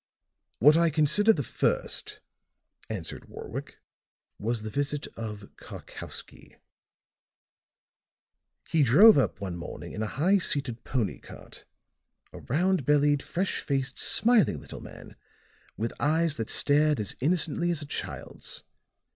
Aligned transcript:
"What 0.57 0.75
I 0.75 0.89
consider 0.89 1.31
the 1.31 1.43
first," 1.43 2.21
answered 2.89 3.25
Warwick, 3.29 3.77
"was 4.39 4.63
the 4.63 4.71
visit 4.71 5.05
of 5.15 5.47
Karkowsky. 5.57 6.55
He 8.67 8.81
drove 8.81 9.19
up 9.19 9.39
one 9.39 9.55
morning 9.55 9.93
in 9.93 10.01
a 10.01 10.07
high 10.07 10.39
seated 10.39 10.83
pony 10.83 11.19
cart 11.19 11.65
a 12.33 12.39
round 12.39 12.83
bellied, 12.83 13.21
fresh 13.21 13.59
faced, 13.59 13.99
smiling 13.99 14.59
little 14.59 14.81
man 14.81 15.15
with 15.77 15.93
eyes 15.99 16.37
that 16.37 16.49
stared 16.49 16.99
as 16.99 17.15
innocently 17.21 17.69
as 17.69 17.83
a 17.83 17.85
child's. 17.85 18.63